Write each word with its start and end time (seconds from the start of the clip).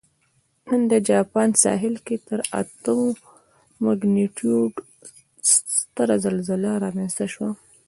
نن 0.67 0.81
د 0.91 0.93
جاپان 1.09 1.49
ساحل 1.63 1.95
کې 2.05 2.15
تر 2.27 2.39
اتو 2.59 2.97
مګنیټیوډ 3.85 4.73
ستره 5.51 6.15
زلزله 6.25 6.71
رامنځته 6.83 7.25
شوې 7.33 7.49